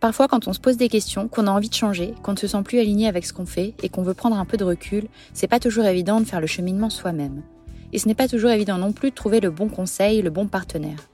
[0.00, 2.46] Parfois, quand on se pose des questions, qu'on a envie de changer, qu'on ne se
[2.46, 5.08] sent plus aligné avec ce qu'on fait et qu'on veut prendre un peu de recul,
[5.34, 7.42] c'est pas toujours évident de faire le cheminement soi-même.
[7.92, 10.46] Et ce n'est pas toujours évident non plus de trouver le bon conseil, le bon
[10.46, 11.08] partenaire.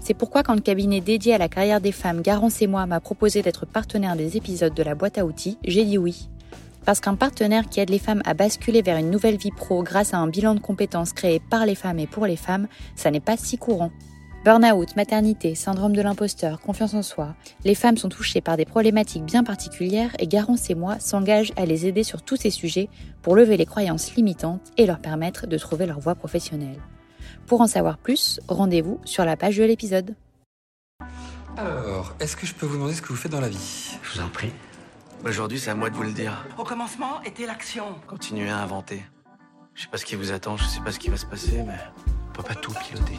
[0.00, 3.00] C'est pourquoi quand le cabinet dédié à la carrière des femmes Garance et moi m'a
[3.00, 6.28] proposé d'être partenaire des épisodes de la boîte à outils, j'ai dit oui.
[6.84, 10.14] Parce qu'un partenaire qui aide les femmes à basculer vers une nouvelle vie pro grâce
[10.14, 13.20] à un bilan de compétences créé par les femmes et pour les femmes, ça n'est
[13.20, 13.90] pas si courant.
[14.42, 17.34] Burnout, maternité, syndrome de l'imposteur, confiance en soi,
[17.64, 21.66] les femmes sont touchées par des problématiques bien particulières et Garance et moi s'engagent à
[21.66, 22.88] les aider sur tous ces sujets
[23.20, 26.80] pour lever les croyances limitantes et leur permettre de trouver leur voie professionnelle.
[27.46, 30.14] Pour en savoir plus, rendez-vous sur la page de l'épisode.
[31.58, 33.98] Alors, est-ce que je peux vous demander ce que vous faites dans la vie?
[34.02, 34.52] Je vous en prie.
[35.22, 36.46] Aujourd'hui, c'est à moi de vous le dire.
[36.56, 37.84] Au commencement était l'action.
[38.06, 39.02] Continuez à inventer.
[39.74, 41.62] Je sais pas ce qui vous attend, je sais pas ce qui va se passer,
[41.62, 41.78] mais
[42.30, 43.18] on peut pas tout piloter.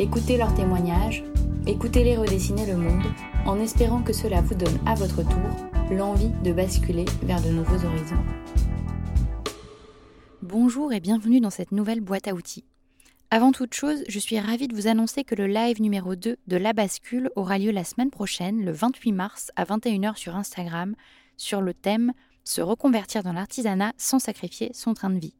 [0.00, 1.24] Écoutez leurs témoignages,
[1.66, 3.02] écoutez-les redessiner le monde,
[3.46, 7.84] en espérant que cela vous donne à votre tour l'envie de basculer vers de nouveaux
[7.84, 8.22] horizons.
[10.40, 12.64] Bonjour et bienvenue dans cette nouvelle boîte à outils.
[13.32, 16.56] Avant toute chose, je suis ravie de vous annoncer que le live numéro 2 de
[16.56, 20.94] La Bascule aura lieu la semaine prochaine, le 28 mars, à 21h sur Instagram,
[21.36, 22.12] sur le thème
[22.44, 25.34] Se reconvertir dans l'artisanat sans sacrifier son train de vie.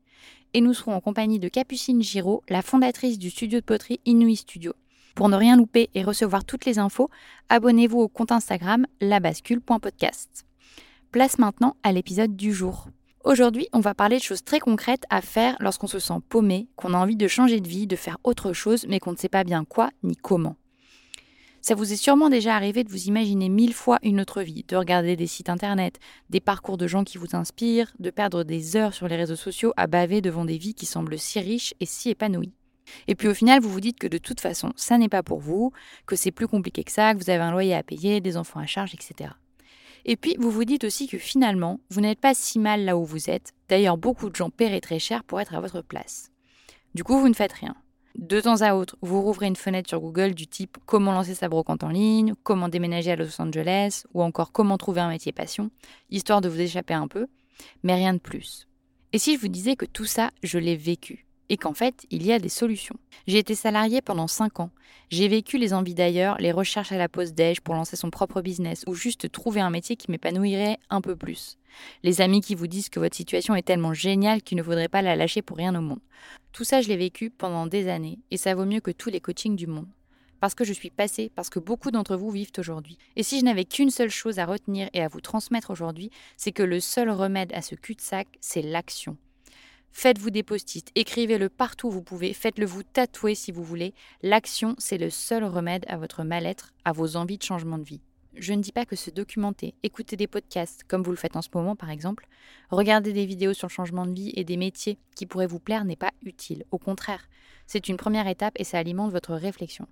[0.55, 4.37] Et nous serons en compagnie de Capucine Giraud, la fondatrice du studio de poterie Inouï
[4.37, 4.73] Studio.
[5.15, 7.11] Pour ne rien louper et recevoir toutes les infos,
[7.49, 10.47] abonnez-vous au compte Instagram labascule.podcast.
[11.11, 12.87] Place maintenant à l'épisode du jour.
[13.25, 16.95] Aujourd'hui, on va parler de choses très concrètes à faire lorsqu'on se sent paumé, qu'on
[16.95, 19.45] a envie de changer de vie, de faire autre chose, mais qu'on ne sait pas
[19.45, 20.57] bien quoi ni comment.
[21.61, 24.77] Ça vous est sûrement déjà arrivé de vous imaginer mille fois une autre vie, de
[24.77, 25.99] regarder des sites internet,
[26.31, 29.73] des parcours de gens qui vous inspirent, de perdre des heures sur les réseaux sociaux
[29.77, 32.53] à baver devant des vies qui semblent si riches et si épanouies.
[33.07, 35.41] Et puis au final, vous vous dites que de toute façon, ça n'est pas pour
[35.41, 35.73] vous,
[36.07, 38.61] que c'est plus compliqué que ça, que vous avez un loyer à payer, des enfants
[38.61, 39.31] à charge, etc.
[40.05, 43.05] Et puis vous vous dites aussi que finalement, vous n'êtes pas si mal là où
[43.05, 43.53] vous êtes.
[43.69, 46.31] D'ailleurs, beaucoup de gens paieraient très cher pour être à votre place.
[46.95, 47.77] Du coup, vous ne faites rien.
[48.19, 51.49] De temps à autre, vous rouvrez une fenêtre sur Google du type comment lancer sa
[51.49, 55.71] brocante en ligne, comment déménager à Los Angeles, ou encore comment trouver un métier passion,
[56.11, 57.29] histoire de vous échapper un peu,
[57.85, 58.67] mais rien de plus.
[59.13, 61.28] Et si je vous disais que tout ça, je l'ai vécu?
[61.49, 62.97] Et qu'en fait, il y a des solutions.
[63.27, 64.71] J'ai été salarié pendant 5 ans.
[65.11, 68.43] J'ai vécu les envies d'ailleurs, les recherches à la pause déj pour lancer son propre
[68.43, 71.59] business ou juste trouver un métier qui m'épanouirait un peu plus.
[72.03, 75.03] Les amis qui vous disent que votre situation est tellement géniale qu'il ne faudrait pas
[75.03, 76.01] la lâcher pour rien au monde.
[76.53, 79.21] Tout ça, je l'ai vécu pendant des années et ça vaut mieux que tous les
[79.21, 79.89] coachings du monde.
[80.41, 82.97] Parce que je suis passée, parce que beaucoup d'entre vous vivent aujourd'hui.
[83.17, 86.53] Et si je n'avais qu'une seule chose à retenir et à vous transmettre aujourd'hui, c'est
[86.53, 89.17] que le seul remède à ce cul-de-sac, c'est l'action.
[90.01, 93.95] Faites-vous des post-it, écrivez-le partout où vous pouvez, faites-le vous tatouer si vous voulez.
[94.23, 98.01] L'action, c'est le seul remède à votre mal-être, à vos envies de changement de vie.
[98.37, 101.43] Je ne dis pas que se documenter, écouter des podcasts, comme vous le faites en
[101.43, 102.29] ce moment par exemple,
[102.71, 105.85] regarder des vidéos sur le changement de vie et des métiers qui pourraient vous plaire
[105.85, 106.65] n'est pas utile.
[106.71, 107.29] Au contraire,
[107.67, 109.89] c'est une première étape et ça alimente votre réflexion.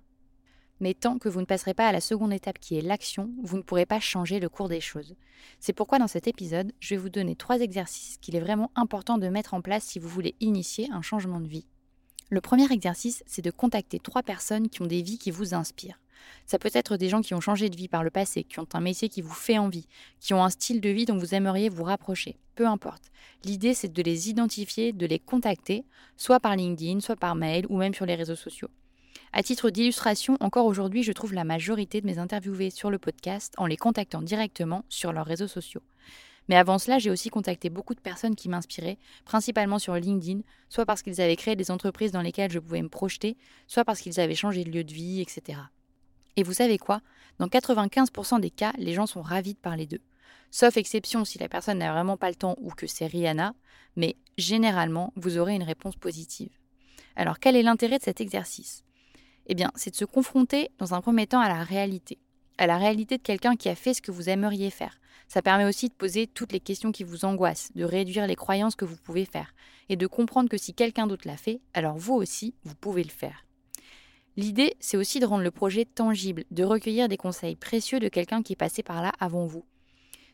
[0.79, 3.57] Mais tant que vous ne passerez pas à la seconde étape qui est l'action, vous
[3.57, 5.15] ne pourrez pas changer le cours des choses.
[5.59, 9.17] C'est pourquoi dans cet épisode, je vais vous donner trois exercices qu'il est vraiment important
[9.17, 11.65] de mettre en place si vous voulez initier un changement de vie.
[12.29, 15.99] Le premier exercice, c'est de contacter trois personnes qui ont des vies qui vous inspirent.
[16.45, 18.67] Ça peut être des gens qui ont changé de vie par le passé, qui ont
[18.73, 19.87] un métier qui vous fait envie,
[20.19, 22.37] qui ont un style de vie dont vous aimeriez vous rapprocher.
[22.55, 23.03] Peu importe.
[23.43, 25.85] L'idée, c'est de les identifier, de les contacter,
[26.17, 28.69] soit par LinkedIn, soit par mail, ou même sur les réseaux sociaux.
[29.33, 33.53] À titre d'illustration, encore aujourd'hui, je trouve la majorité de mes interviewés sur le podcast
[33.57, 35.83] en les contactant directement sur leurs réseaux sociaux.
[36.47, 40.85] Mais avant cela, j'ai aussi contacté beaucoup de personnes qui m'inspiraient, principalement sur LinkedIn, soit
[40.85, 43.35] parce qu'ils avaient créé des entreprises dans lesquelles je pouvais me projeter,
[43.67, 45.59] soit parce qu'ils avaient changé de lieu de vie, etc.
[46.37, 47.01] Et vous savez quoi?
[47.39, 50.01] Dans 95% des cas, les gens sont ravis de parler d'eux.
[50.51, 53.53] Sauf exception si la personne n'a vraiment pas le temps ou que c'est Rihanna,
[53.97, 56.51] mais généralement, vous aurez une réponse positive.
[57.17, 58.86] Alors quel est l'intérêt de cet exercice?
[59.47, 62.19] Eh bien, c'est de se confronter dans un premier temps à la réalité,
[62.57, 64.99] à la réalité de quelqu'un qui a fait ce que vous aimeriez faire.
[65.27, 68.75] Ça permet aussi de poser toutes les questions qui vous angoissent, de réduire les croyances
[68.75, 69.53] que vous pouvez faire,
[69.89, 73.09] et de comprendre que si quelqu'un d'autre l'a fait, alors vous aussi, vous pouvez le
[73.09, 73.45] faire.
[74.37, 78.43] L'idée, c'est aussi de rendre le projet tangible, de recueillir des conseils précieux de quelqu'un
[78.43, 79.65] qui est passé par là avant vous.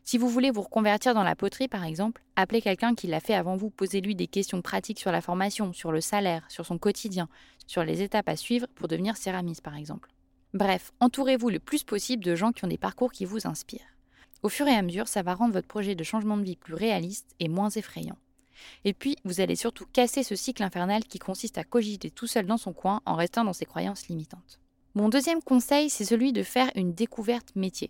[0.06, 3.34] Si vous voulez vous reconvertir dans la poterie, par exemple, appelez quelqu'un qui l'a fait
[3.34, 7.30] avant vous, posez-lui des questions pratiques sur la formation, sur le salaire, sur son quotidien,
[7.68, 10.10] sur les étapes à suivre pour devenir céramiste, par exemple.
[10.54, 13.80] Bref, entourez-vous le plus possible de gens qui ont des parcours qui vous inspirent.
[14.44, 16.74] Au fur et à mesure, ça va rendre votre projet de changement de vie plus
[16.74, 18.18] réaliste et moins effrayant.
[18.84, 22.46] Et puis, vous allez surtout casser ce cycle infernal qui consiste à cogiter tout seul
[22.46, 24.60] dans son coin en restant dans ses croyances limitantes.
[24.96, 27.90] Mon deuxième conseil, c'est celui de faire une découverte métier.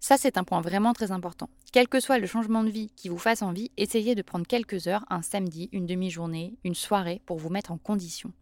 [0.00, 1.50] Ça, c'est un point vraiment très important.
[1.72, 4.86] Quel que soit le changement de vie qui vous fasse envie, essayez de prendre quelques
[4.86, 8.32] heures, un samedi, une demi-journée, une soirée pour vous mettre en condition.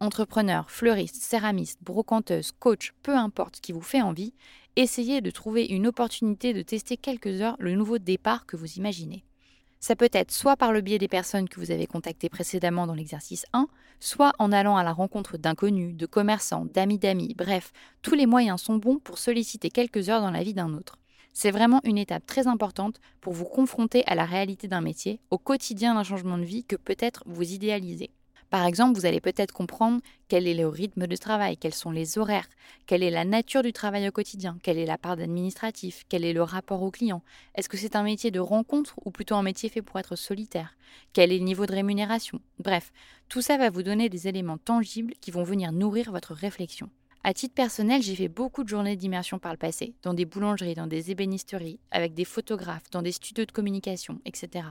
[0.00, 4.34] Entrepreneur, fleuriste, céramiste, brocanteuse, coach, peu importe qui vous fait envie,
[4.76, 9.24] essayez de trouver une opportunité de tester quelques heures le nouveau départ que vous imaginez.
[9.84, 12.94] Ça peut être soit par le biais des personnes que vous avez contactées précédemment dans
[12.94, 13.66] l'exercice 1,
[13.98, 18.62] soit en allant à la rencontre d'inconnus, de commerçants, d'amis d'amis, bref, tous les moyens
[18.62, 21.00] sont bons pour solliciter quelques heures dans la vie d'un autre.
[21.32, 25.38] C'est vraiment une étape très importante pour vous confronter à la réalité d'un métier, au
[25.38, 28.12] quotidien d'un changement de vie que peut-être vous idéalisez.
[28.52, 32.18] Par exemple, vous allez peut-être comprendre quel est le rythme de travail, quels sont les
[32.18, 32.50] horaires,
[32.84, 36.34] quelle est la nature du travail au quotidien, quelle est la part d'administratif, quel est
[36.34, 37.22] le rapport au client.
[37.54, 40.76] Est-ce que c'est un métier de rencontre ou plutôt un métier fait pour être solitaire?
[41.14, 42.42] Quel est le niveau de rémunération?
[42.58, 42.92] Bref,
[43.30, 46.90] tout ça va vous donner des éléments tangibles qui vont venir nourrir votre réflexion.
[47.24, 50.74] À titre personnel, j'ai fait beaucoup de journées d'immersion par le passé, dans des boulangeries,
[50.74, 54.66] dans des ébénisteries, avec des photographes, dans des studios de communication, etc.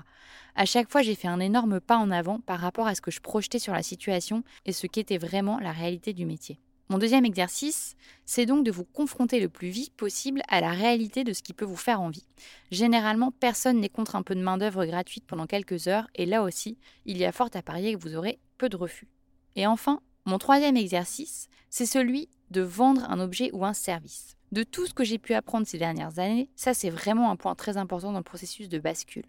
[0.56, 3.09] À chaque fois, j'ai fait un énorme pas en avant par rapport à ce que
[3.09, 6.59] je projetais sur la situation et ce qu'était vraiment la réalité du métier.
[6.89, 7.95] Mon deuxième exercice,
[8.25, 11.53] c'est donc de vous confronter le plus vite possible à la réalité de ce qui
[11.53, 12.25] peut vous faire envie.
[12.69, 16.77] Généralement, personne n'est contre un peu de main-d'œuvre gratuite pendant quelques heures, et là aussi,
[17.06, 19.07] il y a fort à parier que vous aurez peu de refus.
[19.56, 24.36] Et enfin, mon troisième exercice, c'est celui de vendre un objet ou un service.
[24.51, 27.56] De tout ce que j'ai pu apprendre ces dernières années, ça c'est vraiment un point
[27.56, 29.25] très important dans le processus de bascule.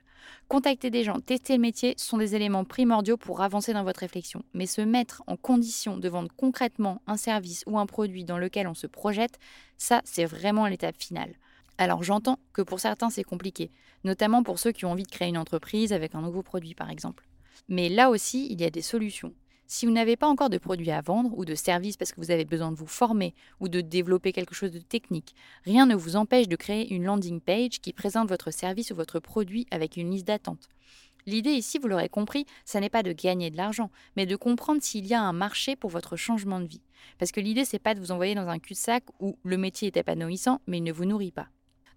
[0.48, 4.42] Contacter des gens, tester le métier sont des éléments primordiaux pour avancer dans votre réflexion,
[4.52, 8.66] mais se mettre en condition de vendre concrètement un service ou un produit dans lequel
[8.66, 9.38] on se projette,
[9.78, 11.34] ça c'est vraiment l'étape finale.
[11.78, 13.70] Alors j'entends que pour certains c'est compliqué,
[14.02, 16.90] notamment pour ceux qui ont envie de créer une entreprise avec un nouveau produit par
[16.90, 17.28] exemple.
[17.68, 19.32] Mais là aussi, il y a des solutions.
[19.74, 22.30] Si vous n'avez pas encore de produits à vendre ou de services parce que vous
[22.30, 25.34] avez besoin de vous former ou de développer quelque chose de technique,
[25.64, 29.18] rien ne vous empêche de créer une landing page qui présente votre service ou votre
[29.18, 30.68] produit avec une liste d'attente.
[31.24, 34.82] L'idée ici, vous l'aurez compris, ça n'est pas de gagner de l'argent, mais de comprendre
[34.82, 36.82] s'il y a un marché pour votre changement de vie.
[37.18, 39.96] Parce que l'idée, c'est pas de vous envoyer dans un cul-de-sac où le métier est
[39.96, 41.48] épanouissant, mais il ne vous nourrit pas.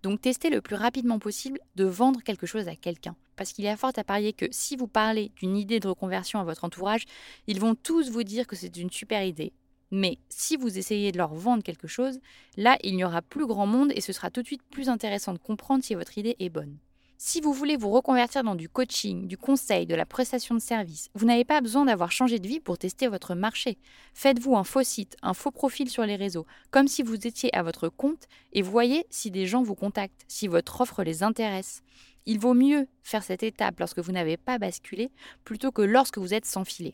[0.01, 3.17] Donc testez le plus rapidement possible de vendre quelque chose à quelqu'un.
[3.35, 6.39] Parce qu'il y a fort à parier que si vous parlez d'une idée de reconversion
[6.39, 7.05] à votre entourage,
[7.47, 9.53] ils vont tous vous dire que c'est une super idée.
[9.91, 12.19] Mais si vous essayez de leur vendre quelque chose,
[12.57, 15.33] là, il n'y aura plus grand monde et ce sera tout de suite plus intéressant
[15.33, 16.77] de comprendre si votre idée est bonne.
[17.17, 21.09] Si vous voulez vous reconvertir dans du coaching, du conseil, de la prestation de service,
[21.15, 23.77] vous n'avez pas besoin d'avoir changé de vie pour tester votre marché.
[24.13, 27.63] Faites-vous un faux site, un faux profil sur les réseaux, comme si vous étiez à
[27.63, 31.83] votre compte et voyez si des gens vous contactent, si votre offre les intéresse.
[32.25, 35.11] Il vaut mieux faire cette étape lorsque vous n'avez pas basculé
[35.43, 36.93] plutôt que lorsque vous êtes sans filet.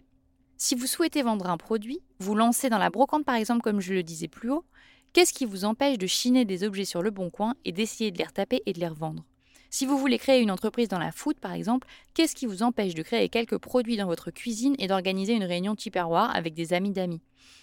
[0.58, 3.94] Si vous souhaitez vendre un produit, vous lancez dans la brocante par exemple comme je
[3.94, 4.66] le disais plus haut,
[5.14, 8.18] qu'est-ce qui vous empêche de chiner des objets sur le bon coin et d'essayer de
[8.18, 9.26] les retaper et de les revendre?
[9.74, 12.94] Si vous voulez créer une entreprise dans la food, par exemple, qu'est-ce qui vous empêche
[12.94, 16.92] de créer quelques produits dans votre cuisine et d'organiser une réunion Tupperware avec des amis
[16.92, 17.22] d'amis?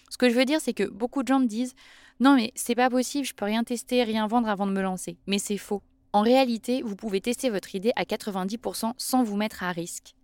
[0.09, 1.75] Ce que je veux dire, c'est que beaucoup de gens me disent
[2.19, 5.19] Non, mais c'est pas possible, je peux rien tester, rien vendre avant de me lancer.
[5.27, 5.83] Mais c'est faux.
[6.15, 10.15] En réalité, vous pouvez tester votre idée à 90% sans vous mettre à risque.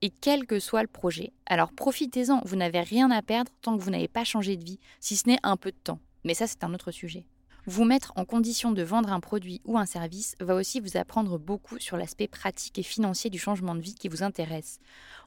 [0.00, 1.32] Et quel que soit le projet.
[1.46, 4.78] Alors profitez-en, vous n'avez rien à perdre tant que vous n'avez pas changé de vie,
[5.00, 6.00] si ce n'est un peu de temps.
[6.24, 7.26] Mais ça, c'est un autre sujet.
[7.66, 11.38] Vous mettre en condition de vendre un produit ou un service va aussi vous apprendre
[11.38, 14.80] beaucoup sur l'aspect pratique et financier du changement de vie qui vous intéresse.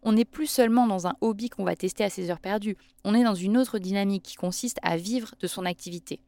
[0.04, 3.16] On n'est plus seulement dans un hobby qu'on va tester à ses heures perdues, on
[3.16, 6.20] est dans une autre dynamique qui consiste à vivre de son activité.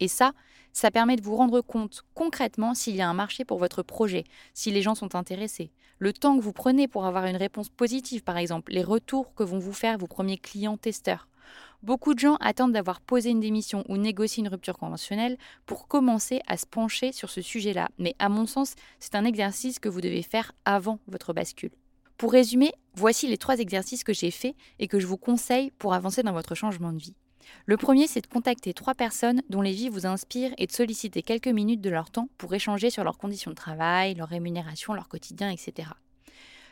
[0.00, 0.32] Et ça,
[0.72, 4.24] ça permet de vous rendre compte concrètement s'il y a un marché pour votre projet,
[4.54, 8.22] si les gens sont intéressés, le temps que vous prenez pour avoir une réponse positive
[8.22, 11.28] par exemple, les retours que vont vous faire vos premiers clients testeurs.
[11.82, 15.36] Beaucoup de gens attendent d'avoir posé une démission ou négocié une rupture conventionnelle
[15.66, 17.90] pour commencer à se pencher sur ce sujet-là.
[17.98, 21.72] Mais à mon sens, c'est un exercice que vous devez faire avant votre bascule.
[22.16, 25.92] Pour résumer, voici les trois exercices que j'ai faits et que je vous conseille pour
[25.92, 27.16] avancer dans votre changement de vie.
[27.66, 31.22] Le premier, c'est de contacter trois personnes dont les vies vous inspirent et de solliciter
[31.22, 35.08] quelques minutes de leur temps pour échanger sur leurs conditions de travail, leur rémunération, leur
[35.08, 35.88] quotidien, etc.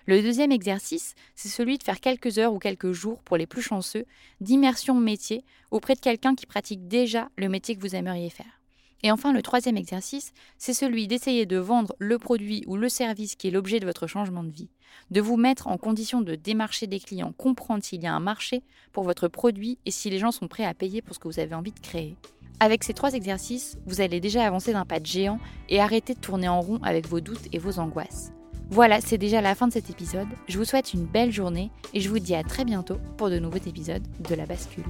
[0.06, 3.62] Le deuxième exercice, c'est celui de faire quelques heures ou quelques jours, pour les plus
[3.62, 4.04] chanceux,
[4.40, 8.62] d'immersion métier auprès de quelqu'un qui pratique déjà le métier que vous aimeriez faire.
[9.02, 13.35] Et enfin, le troisième exercice, c'est celui d'essayer de vendre le produit ou le service
[13.35, 14.71] qui est l'objet de votre changement de vie,
[15.11, 18.62] de vous mettre en condition de démarcher des clients, comprendre s'il y a un marché
[18.92, 21.40] pour votre produit et si les gens sont prêts à payer pour ce que vous
[21.40, 22.16] avez envie de créer.
[22.61, 26.21] Avec ces trois exercices, vous allez déjà avancer d'un pas de géant et arrêter de
[26.21, 28.30] tourner en rond avec vos doutes et vos angoisses.
[28.71, 30.28] Voilà, c'est déjà la fin de cet épisode.
[30.49, 33.38] Je vous souhaite une belle journée et je vous dis à très bientôt pour de
[33.40, 34.85] nouveaux épisodes de La Bascule.